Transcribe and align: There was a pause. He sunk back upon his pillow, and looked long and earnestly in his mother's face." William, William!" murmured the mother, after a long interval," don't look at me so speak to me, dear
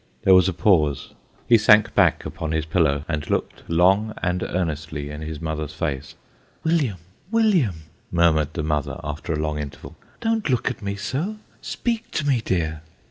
There 0.23 0.33
was 0.33 0.49
a 0.49 0.53
pause. 0.53 1.13
He 1.47 1.59
sunk 1.59 1.93
back 1.93 2.25
upon 2.25 2.53
his 2.53 2.65
pillow, 2.65 3.05
and 3.07 3.29
looked 3.29 3.61
long 3.69 4.15
and 4.23 4.41
earnestly 4.41 5.11
in 5.11 5.21
his 5.21 5.39
mother's 5.39 5.75
face." 5.75 6.15
William, 6.63 6.97
William!" 7.29 7.75
murmured 8.11 8.53
the 8.55 8.63
mother, 8.63 8.99
after 9.03 9.31
a 9.31 9.35
long 9.39 9.59
interval," 9.59 9.95
don't 10.19 10.49
look 10.49 10.71
at 10.71 10.81
me 10.81 10.95
so 10.95 11.35
speak 11.61 12.09
to 12.13 12.25
me, 12.25 12.41
dear 12.43 12.81